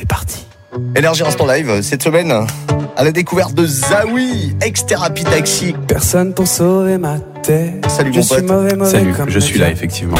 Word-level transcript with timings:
C'est 0.00 0.08
parti. 0.08 0.46
Énergie 0.96 1.22
Instant 1.24 1.44
Live, 1.46 1.82
cette 1.82 2.02
semaine, 2.02 2.32
à 2.96 3.04
la 3.04 3.12
découverte 3.12 3.52
de 3.52 3.66
Zawi, 3.66 4.56
ex-thérapie 4.62 5.24
taxi. 5.24 5.74
Personne 5.86 6.32
pour 6.32 6.46
sauver 6.46 6.96
ma 6.96 7.18
tête. 7.42 7.84
Salut, 7.86 8.10
je 8.14 8.16
mon 8.20 8.22
suis 8.24 8.36
pote. 8.36 8.44
mauvais, 8.50 8.76
mauvais 8.76 8.90
Salut, 8.90 9.12
comme 9.12 9.28
je 9.28 9.38
suis 9.38 9.58
là 9.58 9.68
effectivement. 9.68 10.16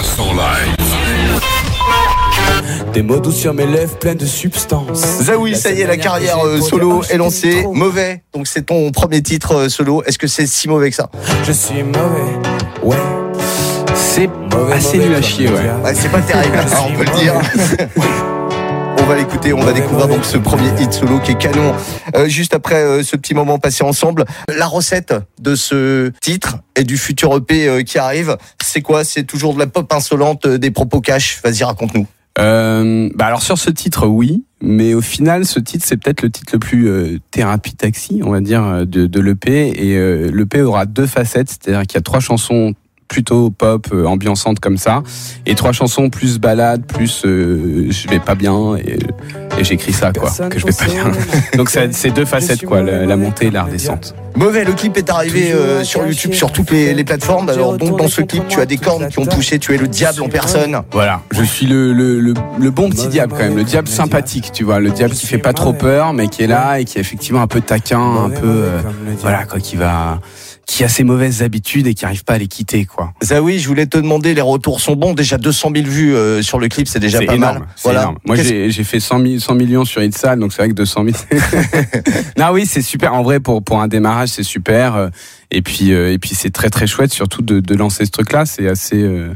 Des 2.93 3.01
mots 3.01 3.21
doux 3.21 3.33
sur 3.33 3.55
mes 3.55 3.65
lèvres 3.65 3.97
pleines 3.97 4.19
de 4.19 4.27
substance. 4.27 5.01
Zawi, 5.23 5.53
La 5.53 5.57
ça 5.59 5.73
y 5.73 5.81
est, 5.81 5.87
la 5.87 5.97
carrière 5.97 6.45
euh, 6.45 6.61
solo 6.61 7.03
est 7.09 7.17
lancée. 7.17 7.65
Mauvais, 7.73 8.23
donc 8.35 8.49
c'est 8.49 8.67
ton 8.67 8.91
premier 8.93 9.23
titre 9.23 9.55
euh, 9.55 9.69
solo. 9.71 10.03
Est-ce 10.05 10.19
que 10.19 10.27
c'est 10.27 10.47
si 10.47 10.69
mauvais 10.69 10.91
que 10.91 10.97
ça? 10.97 11.09
Je 11.45 11.53
suis 11.53 11.83
mauvais, 11.83 12.39
ouais. 12.83 12.97
C'est 13.95 14.29
Mauvais, 14.53 14.75
assez 14.75 14.99
nul 14.99 15.15
à 15.15 15.23
chier, 15.23 15.49
ouais. 15.49 15.55
Ouais, 15.83 15.95
C'est 15.95 16.11
pas 16.11 16.21
terrible, 16.21 16.59
hein, 16.59 16.67
on 16.87 16.93
peut 16.99 17.05
le 17.05 17.19
dire. 17.19 17.33
On 19.11 19.15
va 19.15 19.19
l'écouter, 19.19 19.53
on 19.53 19.61
va 19.61 19.73
découvrir 19.73 20.07
donc 20.07 20.25
ce 20.25 20.39
premier 20.39 20.69
hit 20.81 20.93
solo 20.93 21.19
qui 21.19 21.33
est 21.33 21.37
canon. 21.37 21.75
Euh, 22.15 22.29
juste 22.29 22.55
après 22.55 22.77
euh, 22.77 23.03
ce 23.03 23.17
petit 23.17 23.35
moment 23.35 23.59
passé 23.59 23.83
ensemble, 23.83 24.25
la 24.57 24.69
recette 24.69 25.13
de 25.41 25.57
ce 25.57 26.13
titre 26.21 26.59
et 26.77 26.85
du 26.85 26.97
futur 26.97 27.35
EP 27.35 27.67
euh, 27.67 27.83
qui 27.83 27.99
arrive, 27.99 28.37
c'est 28.63 28.83
quoi? 28.83 29.03
C'est 29.03 29.25
toujours 29.25 29.55
de 29.55 29.59
la 29.59 29.67
pop 29.67 29.93
insolente, 29.93 30.47
des 30.47 30.71
propos 30.71 31.01
cash. 31.01 31.41
Vas-y, 31.43 31.65
raconte-nous. 31.65 32.07
Bah 32.37 33.27
alors 33.27 33.43
sur 33.43 33.59
ce 33.59 33.71
titre, 33.71 34.07
oui, 34.07 34.45
mais 34.63 34.95
au 34.95 35.01
final, 35.01 35.45
ce 35.45 35.59
titre, 35.59 35.85
c'est 35.85 35.97
peut-être 35.97 36.23
le 36.23 36.31
titre 36.31 36.53
le 36.53 36.61
plus 36.61 37.21
thérapie 37.33 37.75
taxi, 37.75 38.21
on 38.25 38.31
va 38.31 38.41
dire, 38.41 38.87
de, 38.87 39.07
de 39.07 39.21
l'EP. 39.21 39.73
Et 39.77 39.99
l'EP 40.31 40.63
aura 40.63 40.87
deux 40.87 41.09
facettes, 41.09 41.49
c'est-à-dire 41.49 41.83
qu'il 41.83 41.97
y 41.97 41.99
a 41.99 42.03
trois 42.03 42.21
chansons 42.21 42.75
plutôt 43.11 43.51
pop, 43.51 43.89
euh, 43.93 44.07
comme 44.63 44.77
ça, 44.79 45.03
et 45.45 45.55
trois 45.55 45.73
chansons 45.73 46.09
plus 46.09 46.39
balades, 46.39 46.87
plus 46.87 47.25
euh, 47.27 47.89
je 47.91 48.09
vais 48.09 48.21
pas 48.21 48.37
bien, 48.37 48.77
et, 48.77 48.99
et 49.59 49.65
j'écris 49.65 49.93
ça, 49.93 50.13
quoi, 50.13 50.23
Personne 50.23 50.49
que 50.49 50.59
je 50.61 50.65
vais 50.65 50.73
pas 50.73 50.87
bien. 50.87 51.11
Donc 51.57 51.71
c'est 51.71 52.11
deux 52.11 52.25
facettes, 52.25 52.65
quoi, 52.65 52.83
la, 52.83 53.17
montée 53.17 53.47
et 53.47 53.51
la 53.51 53.65
redescente. 53.65 54.15
Mauvais, 54.37 54.65
le 54.65 54.75
clip 54.75 54.97
est 54.97 55.11
arrivé 55.11 55.53
euh, 55.53 55.83
sur 55.83 56.07
YouTube, 56.07 56.35
sur 56.35 56.53
toutes 56.53 56.71
les, 56.71 56.95
les 56.95 57.03
plateformes. 57.03 57.49
Alors 57.49 57.77
donc 57.77 57.99
dans 57.99 58.07
ce 58.07 58.23
clip, 58.23 58.47
tu 58.47 58.61
as 58.61 58.67
des 58.67 58.77
cornes 58.77 59.09
qui 59.09 59.19
ont 59.19 59.27
touché. 59.27 59.59
Tu 59.59 59.75
es 59.75 59.77
le 59.77 59.89
diable 59.89 60.23
en 60.23 60.29
personne. 60.29 60.81
Voilà, 60.93 61.23
je 61.33 61.43
suis 61.43 61.67
le, 61.67 61.93
le, 61.93 62.21
le, 62.21 62.35
le 62.61 62.71
bon 62.71 62.91
petit 62.91 63.09
diable 63.09 63.33
quand 63.33 63.43
même, 63.43 63.57
le 63.57 63.65
diable 63.65 63.89
sympathique, 63.89 64.53
tu 64.53 64.63
vois, 64.63 64.79
le 64.79 64.91
diable 64.91 65.15
qui 65.15 65.27
fait 65.27 65.39
pas 65.39 65.53
trop 65.53 65.73
peur, 65.73 66.13
mais 66.13 66.29
qui 66.29 66.45
est 66.45 66.47
là 66.47 66.79
et 66.79 66.85
qui 66.85 66.99
est 66.99 67.01
effectivement 67.01 67.43
un 67.43 67.49
peu 67.49 67.61
taquin, 67.61 68.01
un 68.01 68.31
peu, 68.31 68.47
euh, 68.47 68.81
voilà 69.21 69.45
quoi, 69.47 69.59
qui 69.59 69.75
va, 69.75 70.21
qui 70.71 70.85
a 70.85 70.89
ses 70.89 71.03
mauvaises 71.03 71.43
habitudes 71.43 71.89
et 71.89 71.95
qui 71.95 72.05
arrive 72.05 72.23
pas 72.23 72.35
à 72.35 72.39
les 72.39 72.47
quitter, 72.47 72.85
quoi. 72.85 73.13
Zawi, 73.25 73.59
je 73.59 73.67
voulais 73.67 73.87
te 73.87 73.99
demander, 73.99 74.35
les 74.35 74.41
retours 74.41 74.81
sont 74.81 74.95
bons. 74.95 75.15
Déjà 75.15 75.37
200 75.37 75.73
000 75.75 75.89
vues 75.89 76.15
euh, 76.15 76.43
sur 76.43 76.61
le 76.61 76.69
clip, 76.69 76.87
c'est 76.87 77.01
déjà 77.01 77.19
pas 77.19 77.35
énorme, 77.35 77.67
mal. 77.85 77.93
énorme. 77.97 78.19
Moi, 78.25 78.37
j'ai 78.37 78.85
fait 78.85 79.01
100, 79.01 79.21
000 79.21 79.39
100 79.41 79.55
millions 79.57 79.85
sur 79.85 80.01
Itzal, 80.01 80.39
donc 80.39 80.53
c'est 80.53 80.63
vrai 80.63 80.69
que 80.69 80.75
200 80.75 81.05
000. 81.07 81.17
non, 82.39 82.51
oui, 82.53 82.67
c'est 82.67 82.83
super. 82.83 83.15
En 83.15 83.25
vrai, 83.25 83.41
pour 83.41 83.65
pour 83.65 83.81
un 83.83 83.89
démarrage, 83.89 84.29
c'est 84.29 84.45
super. 84.45 84.95
Euh, 84.95 85.09
Et 85.51 85.63
puis 85.63 85.93
euh, 85.93 86.13
et 86.13 86.19
puis 86.19 86.31
c'est 86.35 86.51
très 86.51 86.71
très 86.71 86.87
chouette, 86.87 87.13
surtout 87.13 87.43
de, 87.43 87.59
de 87.59 87.75
lancer 87.75 88.05
ce 88.05 88.13
truc-là. 88.13 88.47
C'est 88.47 88.69
assez. 88.69 89.03
euh, 89.03 89.35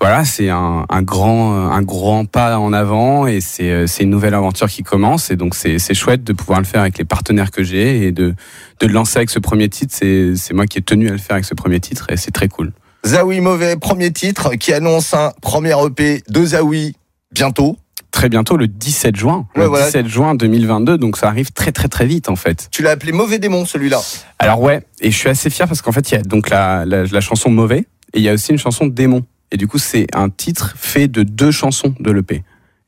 voilà, 0.00 0.24
c'est 0.24 0.48
un, 0.48 0.86
un 0.88 1.02
grand 1.02 1.70
un 1.70 1.82
grand 1.82 2.24
pas 2.24 2.58
en 2.58 2.72
avant 2.72 3.26
et 3.26 3.40
c'est 3.40 3.70
euh, 3.70 3.86
c'est 3.86 4.04
une 4.04 4.10
nouvelle 4.10 4.32
aventure 4.34 4.68
qui 4.68 4.82
commence 4.82 5.30
et 5.30 5.36
donc 5.36 5.54
c'est 5.54 5.78
c'est 5.78 5.92
chouette 5.92 6.24
de 6.24 6.32
pouvoir 6.32 6.58
le 6.58 6.64
faire 6.64 6.80
avec 6.80 6.96
les 6.96 7.04
partenaires 7.04 7.50
que 7.50 7.62
j'ai 7.62 8.06
et 8.06 8.12
de 8.12 8.34
de 8.80 8.86
le 8.86 8.92
lancer 8.92 9.18
avec 9.18 9.28
ce 9.28 9.38
premier 9.38 9.68
titre. 9.68 9.94
C'est 9.94 10.32
c'est 10.36 10.54
moi 10.54 10.66
qui 10.66 10.78
ai 10.78 10.82
tenu 10.82 11.08
à 11.08 11.12
le 11.12 11.18
faire 11.18 11.32
avec 11.34 11.44
ce 11.44 11.54
premier 11.54 11.80
titre 11.80 12.06
et 12.10 12.16
c'est 12.16 12.30
très 12.30 12.48
cool. 12.48 12.72
Zawi 13.06 13.40
Mauvais, 13.40 13.76
premier 13.76 14.10
titre, 14.12 14.54
qui 14.56 14.72
annonce 14.72 15.14
un 15.14 15.32
premier 15.40 15.74
EP 15.86 16.22
de 16.28 16.44
Zawi 16.44 16.94
bientôt. 17.32 17.76
Très 18.10 18.28
bientôt, 18.28 18.56
le 18.56 18.66
17 18.66 19.16
juin. 19.16 19.46
Ouais, 19.54 19.62
le 19.62 19.68
voilà. 19.68 19.86
17 19.86 20.06
juin 20.08 20.34
2022, 20.34 20.98
donc 20.98 21.16
ça 21.16 21.28
arrive 21.28 21.52
très 21.52 21.72
très 21.72 21.88
très 21.88 22.06
vite 22.06 22.28
en 22.28 22.36
fait. 22.36 22.68
Tu 22.72 22.82
l'as 22.82 22.90
appelé 22.90 23.12
Mauvais 23.12 23.38
Démon, 23.38 23.64
celui-là. 23.66 24.00
Alors 24.38 24.60
ouais, 24.60 24.82
et 25.00 25.10
je 25.10 25.16
suis 25.16 25.28
assez 25.28 25.48
fier 25.50 25.68
parce 25.68 25.82
qu'en 25.82 25.92
fait 25.92 26.10
il 26.10 26.14
y 26.14 26.18
a 26.18 26.22
donc 26.22 26.50
la, 26.50 26.84
la, 26.86 27.04
la 27.04 27.20
chanson 27.20 27.50
Mauvais 27.50 27.86
et 28.12 28.18
il 28.18 28.22
y 28.22 28.28
a 28.28 28.32
aussi 28.32 28.50
une 28.52 28.58
chanson 28.58 28.86
Démon. 28.86 29.24
Et 29.52 29.56
du 29.56 29.66
coup 29.66 29.78
c'est 29.78 30.06
un 30.14 30.28
titre 30.28 30.74
fait 30.76 31.08
de 31.08 31.22
deux 31.22 31.50
chansons 31.50 31.94
de 32.00 32.10
l'EP. 32.10 32.42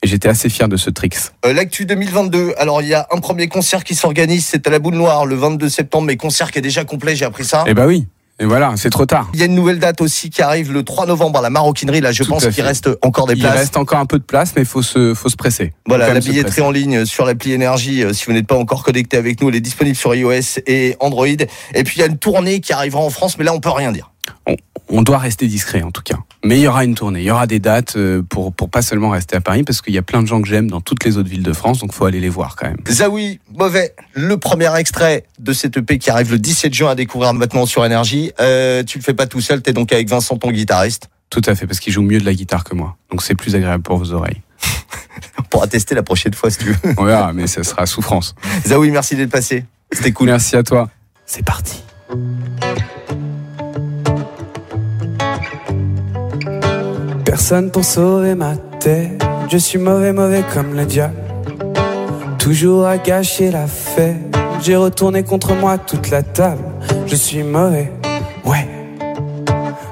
Et 0.05 0.09
j'étais 0.09 0.29
assez 0.29 0.49
fier 0.49 0.69
de 0.69 0.77
ce 0.77 0.91
tricks. 0.91 1.17
Euh, 1.45 1.53
L'actu 1.53 1.87
2022. 1.87 2.55
Alors, 2.59 2.83
il 2.83 2.89
y 2.89 2.95
a 2.95 3.07
un 3.13 3.21
premier 3.21 3.47
concert 3.47 3.85
qui 3.85 3.95
s'organise. 3.95 4.45
C'est 4.45 4.67
à 4.67 4.71
la 4.71 4.81
Boule 4.81 4.97
Noire 4.97 5.27
le 5.27 5.37
22 5.37 5.69
septembre, 5.69 6.09
mais 6.09 6.17
concert 6.17 6.51
qui 6.51 6.59
est 6.59 6.63
déjà 6.63 6.85
complet. 6.85 7.15
J'ai 7.15 7.25
appris 7.25 7.45
ça. 7.45 7.63
Et 7.69 7.75
bah 7.75 7.87
oui, 7.87 8.09
et 8.41 8.45
voilà, 8.45 8.73
c'est 8.77 8.91
trop 8.91 9.07
tard. 9.07 9.31
Il 9.35 9.39
y 9.39 9.45
a 9.45 9.47
une 9.47 9.55
nouvelle 9.55 9.79
date 9.79 10.01
aussi 10.01 10.29
qui 10.29 10.43
arrive 10.43 10.73
le 10.73 10.83
3 10.83 11.07
novembre 11.07 11.39
à 11.39 11.43
la 11.43 11.51
Maroquinerie. 11.51 12.01
Là, 12.01 12.11
je 12.11 12.25
Tout 12.25 12.31
pense 12.31 12.45
qu'il 12.49 12.65
reste 12.65 12.89
encore 13.03 13.29
des 13.29 13.35
Il 13.35 13.41
places. 13.43 13.55
reste 13.55 13.77
encore 13.77 14.01
un 14.01 14.07
peu 14.07 14.19
de 14.19 14.25
place, 14.25 14.55
mais 14.57 14.63
il 14.63 14.69
faut 14.69 14.83
se, 14.83 15.15
faut 15.15 15.29
se 15.29 15.37
presser. 15.37 15.73
Voilà, 15.87 16.13
la 16.13 16.19
billetterie 16.19 16.63
en 16.63 16.73
ligne 16.73 17.05
sur 17.05 17.25
l'appli 17.25 17.53
Énergie, 17.53 18.03
euh, 18.03 18.13
si 18.13 18.25
vous 18.27 18.33
n'êtes 18.33 18.49
pas 18.49 18.57
encore 18.57 18.83
connecté 18.83 19.17
avec 19.17 19.41
nous, 19.41 19.51
elle 19.51 19.55
est 19.55 19.61
disponible 19.61 19.95
sur 19.97 20.13
iOS 20.17 20.59
et 20.67 20.97
Android. 20.99 21.27
Et 21.29 21.85
puis 21.85 21.99
il 21.99 22.01
y 22.01 22.03
a 22.03 22.07
une 22.07 22.19
tournée 22.19 22.59
qui 22.61 22.73
arrivera 22.73 23.03
en 23.03 23.11
France, 23.11 23.39
mais 23.39 23.45
là 23.45 23.55
on 23.55 23.61
peut 23.61 23.71
rien 23.71 23.93
dire. 23.93 24.12
On 24.95 25.01
doit 25.01 25.17
rester 25.17 25.47
discret 25.47 25.83
en 25.83 25.91
tout 25.91 26.03
cas. 26.03 26.19
Mais 26.45 26.59
il 26.59 26.63
y 26.63 26.69
aura 26.69 26.85
une 26.85 26.95
tournée, 26.95 27.21
il 27.21 27.25
y 27.25 27.31
aura 27.31 27.47
des 27.47 27.61
dates 27.61 27.97
euh, 27.97 28.23
pour, 28.23 28.53
pour 28.53 28.69
pas 28.69 28.83
seulement 28.83 29.09
rester 29.09 29.35
à 29.35 29.41
Paris, 29.41 29.63
parce 29.65 29.81
qu'il 29.81 29.95
y 29.95 29.99
a 29.99 30.03
plein 30.03 30.21
de 30.21 30.27
gens 30.27 30.43
que 30.43 30.49
j'aime 30.49 30.71
dans 30.71 30.83
toutes 30.83 31.05
les 31.05 31.17
autres 31.17 31.31
villes 31.31 31.43
de 31.43 31.55
France, 31.55 31.79
donc 31.79 31.95
faut 31.95 32.05
aller 32.05 32.21
les 32.21 32.29
voir 32.29 32.57
quand 32.57 32.67
même. 32.67 32.77
Zawi, 32.87 33.41
mauvais, 33.55 33.95
le 34.13 34.37
premier 34.37 34.75
extrait 34.77 35.25
de 35.39 35.55
cette 35.55 35.79
EP 35.79 35.99
qui 35.99 36.11
arrive 36.11 36.31
le 36.31 36.39
17 36.39 36.75
juin 36.75 36.91
à 36.91 36.95
découvrir 36.95 37.33
maintenant 37.33 37.65
sur 37.65 37.87
Énergie. 37.87 38.33
Euh, 38.39 38.83
tu 38.85 38.99
le 38.99 39.03
fais 39.03 39.15
pas 39.15 39.27
tout 39.27 39.41
seul, 39.41 39.63
t'es 39.63 39.73
donc 39.73 39.93
avec 39.93 40.11
Vincent, 40.11 40.37
ton 40.37 40.51
guitariste. 40.51 41.09
Tout 41.31 41.43
à 41.47 41.55
fait, 41.55 41.67
parce 41.67 41.81
qu'il 41.81 41.95
joue 41.95 42.03
mieux 42.03 42.21
de 42.21 42.27
la 42.27 42.35
guitare 42.35 42.63
que 42.63 42.75
moi. 42.75 42.99
Donc 43.11 43.23
c'est 43.23 43.35
plus 43.35 43.55
agréable 43.55 43.83
pour 43.83 43.97
vos 43.97 44.13
oreilles. 44.13 44.43
On 45.39 45.43
pourra 45.45 45.69
tester 45.69 45.95
la 45.95 46.03
prochaine 46.03 46.35
fois 46.35 46.51
si 46.51 46.59
tu 46.59 46.65
veux. 46.67 46.95
On 46.99 47.05
verra, 47.05 47.33
mais 47.33 47.47
ça 47.47 47.65
sera 47.65 47.87
souffrance. 47.87 48.35
Zawi, 48.67 48.91
merci 48.91 49.17
d'être 49.17 49.31
passé. 49.31 49.65
C'était 49.91 50.13
cool. 50.13 50.27
Merci 50.27 50.55
à 50.55 50.63
toi. 50.63 50.91
C'est 51.25 51.45
parti. 51.45 51.83
Personne 57.33 57.71
pour 57.71 57.83
sauver 57.83 58.35
ma 58.35 58.57
tête. 58.79 59.25
Je 59.49 59.57
suis 59.57 59.79
mauvais, 59.79 60.13
mauvais 60.13 60.45
comme 60.53 60.75
le 60.75 60.85
diable. 60.85 61.17
Toujours 62.39 62.87
à 62.87 62.99
gâcher 62.99 63.51
la 63.51 63.67
fête. 63.67 64.37
J'ai 64.61 64.77
retourné 64.77 65.23
contre 65.23 65.55
moi 65.55 65.79
toute 65.79 66.11
la 66.11 66.23
table. 66.23 66.63
Je 67.07 67.17
suis 67.17 67.43
mauvais, 67.43 67.91
ouais. 68.45 68.69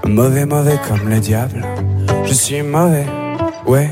Mauvais, 0.06 0.44
mauvais 0.44 0.78
comme 0.86 1.08
le 1.08 1.18
diable. 1.18 1.64
Je 2.26 2.34
suis 2.34 2.60
mauvais, 2.60 3.06
ouais. 3.66 3.88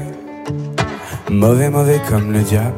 Mauvais, 1.30 1.70
mauvais 1.70 2.02
comme 2.06 2.34
le 2.34 2.40
diable. 2.40 2.74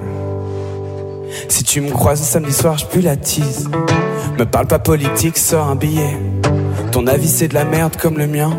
Si 1.49 1.65
tu 1.65 1.81
me 1.81 1.91
croises 1.91 2.21
samedi 2.21 2.53
soir, 2.53 2.79
je 2.79 2.87
pue 2.87 3.01
la 3.01 3.17
tease. 3.17 3.69
Me 4.39 4.45
parle 4.45 4.69
pas 4.69 4.79
politique, 4.79 5.37
sors 5.37 5.67
un 5.67 5.75
billet. 5.75 6.17
Ton 6.93 7.09
avis 7.09 7.29
c'est 7.29 7.49
de 7.49 7.55
la 7.55 7.65
merde 7.65 7.97
comme 7.97 8.19
le 8.19 8.29
mien. 8.29 8.53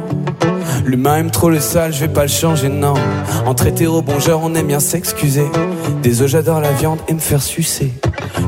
L'humain 0.86 1.18
aime 1.18 1.32
trop 1.32 1.50
le 1.50 1.60
sale, 1.60 1.94
je 1.94 2.00
vais 2.00 2.08
pas 2.08 2.24
le 2.24 2.28
changer, 2.28 2.70
non. 2.70 2.96
Entre 3.46 3.68
hétéro, 3.68 4.02
bon 4.02 4.20
genre, 4.20 4.42
on 4.44 4.54
aime 4.56 4.68
bien 4.68 4.80
s'excuser. 4.80 5.46
Désolé, 6.02 6.30
j'adore 6.30 6.60
la 6.60 6.72
viande 6.72 7.00
et 7.08 7.14
me 7.14 7.20
faire 7.20 7.42
sucer. 7.42 7.94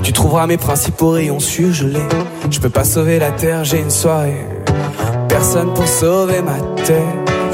Tu 0.01 0.13
trouveras 0.13 0.47
mes 0.47 0.57
principaux 0.57 1.11
rayons 1.11 1.39
surgelés. 1.39 1.99
Je 2.49 2.59
peux 2.59 2.69
pas 2.69 2.83
sauver 2.83 3.19
la 3.19 3.31
terre, 3.31 3.63
j'ai 3.63 3.79
une 3.79 3.91
soirée. 3.91 4.45
Personne 5.29 5.73
pour 5.73 5.87
sauver 5.87 6.41
ma 6.41 6.59
tête. 6.83 6.97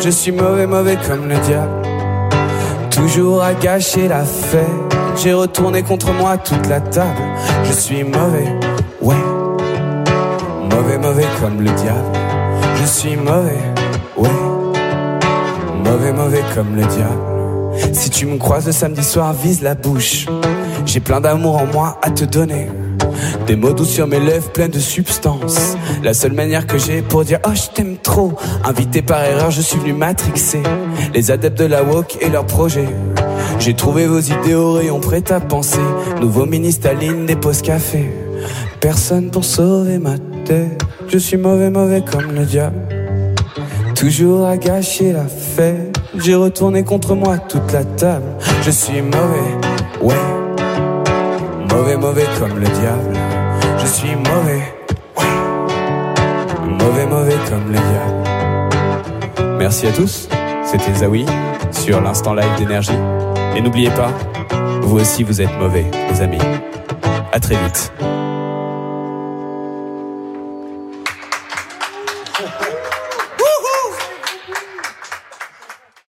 Je 0.02 0.10
suis 0.10 0.32
mauvais, 0.32 0.66
mauvais 0.66 0.98
comme 1.08 1.28
le 1.28 1.38
diable. 1.40 1.72
Toujours 2.90 3.44
à 3.44 3.54
gâcher 3.54 4.08
la 4.08 4.24
fête. 4.24 4.66
J'ai 5.22 5.34
retourné 5.34 5.84
contre 5.84 6.14
moi 6.14 6.38
toute 6.38 6.68
la 6.68 6.80
table. 6.80 7.22
Je 7.66 7.74
suis 7.74 8.04
mauvais, 8.04 8.48
ouais. 9.02 9.16
Mauvais, 10.72 10.98
mauvais 10.98 11.28
comme 11.42 11.62
le 11.62 11.72
diable. 11.72 12.12
Je 12.82 12.86
suis 12.86 13.16
mauvais, 13.18 13.58
ouais. 14.18 14.49
Mauvais, 15.90 16.14
mauvais 16.14 16.44
comme 16.54 16.76
le 16.76 16.86
diable. 16.86 17.94
Si 17.94 18.12
tu 18.12 18.28
me 18.28 18.38
croises 18.38 18.68
le 18.68 18.72
samedi 18.72 19.04
soir, 19.04 19.34
vise 19.34 19.64
la 19.64 19.74
bouche. 19.74 20.28
J'ai 20.86 21.00
plein 21.00 21.20
d'amour 21.20 21.58
en 21.58 21.66
moi 21.66 21.98
à 22.04 22.12
te 22.12 22.26
donner. 22.26 22.68
Des 23.48 23.56
mots 23.56 23.74
doux 23.74 23.86
sur 23.86 24.06
mes 24.06 24.20
lèvres 24.20 24.52
pleines 24.52 24.70
de 24.70 24.78
substance. 24.78 25.76
La 26.04 26.14
seule 26.14 26.34
manière 26.34 26.68
que 26.68 26.78
j'ai 26.78 27.02
pour 27.02 27.24
dire 27.24 27.40
oh 27.48 27.52
je 27.56 27.74
t'aime 27.74 27.98
trop. 27.98 28.34
Invité 28.64 29.02
par 29.02 29.24
erreur, 29.24 29.50
je 29.50 29.62
suis 29.62 29.80
venu 29.80 29.94
matrixer 29.94 30.62
les 31.16 31.32
adeptes 31.32 31.58
de 31.58 31.66
la 31.66 31.84
woke 31.84 32.18
et 32.22 32.30
leurs 32.30 32.46
projets. 32.46 32.90
J'ai 33.58 33.74
trouvé 33.74 34.06
vos 34.06 34.20
idées 34.20 34.54
au 34.54 34.74
rayon 34.74 35.00
prêt 35.00 35.24
à 35.32 35.40
penser. 35.40 35.80
Nouveau 36.22 36.46
mini 36.46 36.72
Staline, 36.72 37.26
des 37.26 37.36
pauses 37.36 37.64
café. 37.64 38.12
Personne 38.80 39.32
pour 39.32 39.44
sauver 39.44 39.98
ma 39.98 40.20
tête. 40.46 40.80
Je 41.08 41.18
suis 41.18 41.38
mauvais, 41.38 41.72
mauvais 41.72 42.04
comme 42.04 42.32
le 42.32 42.46
diable. 42.46 42.99
Toujours 44.00 44.48
à 44.48 44.56
gâcher 44.56 45.12
la 45.12 45.26
fête. 45.26 45.94
J'ai 46.16 46.34
retourné 46.34 46.86
contre 46.86 47.16
moi 47.16 47.38
toute 47.38 47.70
la 47.74 47.84
table. 47.84 48.24
Je 48.62 48.72
suis 48.72 49.02
mauvais, 49.02 49.58
ouais. 50.02 50.16
Mauvais, 51.70 51.98
mauvais 51.98 52.24
comme 52.40 52.58
le 52.60 52.66
diable. 52.66 53.20
Je 53.78 53.86
suis 53.86 54.16
mauvais, 54.16 54.64
ouais. 55.18 56.66
Mauvais, 56.66 57.06
mauvais 57.08 57.36
comme 57.50 57.74
le 57.74 57.78
diable. 57.78 59.58
Merci 59.58 59.88
à 59.88 59.92
tous. 59.92 60.30
C'était 60.64 60.94
Zawi 60.94 61.26
sur 61.72 62.00
l'instant 62.00 62.34
live 62.34 62.56
d'énergie. 62.58 62.98
Et 63.58 63.62
n'oubliez 63.62 63.90
pas, 63.90 64.14
Vous 64.82 64.98
aussi, 64.98 65.24
vous 65.24 65.42
êtes 65.42 65.60
mauvais, 65.60 65.86
les 66.10 66.22
amis. 66.22 66.40
À 67.34 67.40
très 67.42 67.56
vite. 67.56 67.92